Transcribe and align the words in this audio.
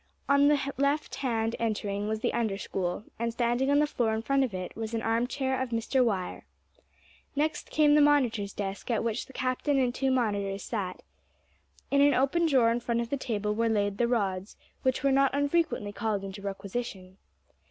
On 0.27 0.47
the 0.47 0.57
left 0.79 1.13
hand 1.13 1.55
on 1.59 1.63
entering 1.67 2.07
was 2.07 2.21
the 2.21 2.33
Under 2.33 2.57
School, 2.57 3.03
and, 3.19 3.31
standing 3.31 3.69
on 3.69 3.77
the 3.77 3.85
floor 3.85 4.15
in 4.15 4.23
front 4.23 4.43
of 4.43 4.51
it, 4.51 4.75
was 4.75 4.91
the 4.93 5.01
arm 5.03 5.27
chair 5.27 5.61
of 5.61 5.69
Mr. 5.69 6.03
Wire. 6.03 6.47
Next 7.35 7.69
came 7.69 7.93
the 7.93 8.01
monitor's 8.01 8.51
desk, 8.51 8.89
at 8.89 9.03
which 9.03 9.27
the 9.27 9.31
captain 9.33 9.77
and 9.77 9.93
two 9.93 10.09
monitors 10.09 10.63
sat. 10.63 11.03
In 11.91 12.01
an 12.01 12.15
open 12.15 12.47
drawer 12.47 12.71
in 12.71 12.79
front 12.79 12.99
of 12.99 13.11
the 13.11 13.15
table 13.17 13.53
were 13.53 13.69
laid 13.69 13.99
the 13.99 14.07
rods, 14.07 14.57
which 14.81 15.03
were 15.03 15.11
not 15.11 15.35
unfrequently 15.35 15.91
called 15.93 16.23
into 16.23 16.41
requisition. 16.41 17.17